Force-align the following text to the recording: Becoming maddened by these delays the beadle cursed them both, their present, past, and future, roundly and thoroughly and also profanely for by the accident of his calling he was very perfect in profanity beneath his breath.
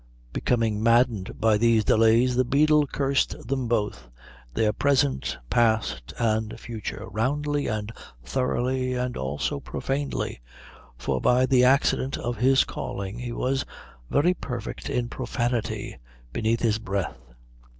Becoming 0.33 0.81
maddened 0.81 1.39
by 1.39 1.57
these 1.59 1.83
delays 1.83 2.35
the 2.35 2.43
beadle 2.43 2.87
cursed 2.87 3.47
them 3.47 3.67
both, 3.67 4.09
their 4.55 4.73
present, 4.73 5.37
past, 5.51 6.11
and 6.17 6.59
future, 6.59 7.05
roundly 7.11 7.67
and 7.67 7.91
thoroughly 8.25 8.95
and 8.95 9.15
also 9.15 9.59
profanely 9.59 10.41
for 10.97 11.21
by 11.21 11.45
the 11.45 11.63
accident 11.63 12.17
of 12.17 12.37
his 12.37 12.63
calling 12.63 13.19
he 13.19 13.31
was 13.31 13.63
very 14.09 14.33
perfect 14.33 14.89
in 14.89 15.07
profanity 15.07 15.97
beneath 16.33 16.61
his 16.61 16.79
breath. 16.79 17.19